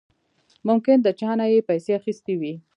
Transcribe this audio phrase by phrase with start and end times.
[0.67, 2.53] ممکن د چانه يې پيسې اخېستې وي.